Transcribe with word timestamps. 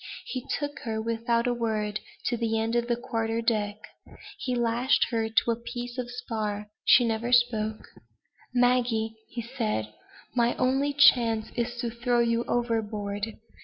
He 0.25 0.41
took 0.57 0.79
her, 0.79 0.99
without 0.99 1.45
a 1.45 1.53
word, 1.53 1.99
to 2.25 2.35
the 2.35 2.57
end 2.59 2.75
of 2.75 2.87
the 2.87 2.95
quarter 2.95 3.39
deck. 3.39 3.75
He 4.39 4.55
lashed 4.55 5.05
her 5.11 5.29
to 5.29 5.51
a 5.51 5.55
piece 5.55 5.99
of 5.99 6.09
spar. 6.09 6.71
She 6.83 7.05
never 7.05 7.31
spoke: 7.31 7.87
"Maggie," 8.51 9.13
he 9.29 9.43
said, 9.43 9.93
"my 10.33 10.55
only 10.55 10.91
chance 10.91 11.51
is 11.55 11.77
to 11.81 11.91
throw 11.91 12.19
you 12.19 12.43
overboard. 12.45 13.37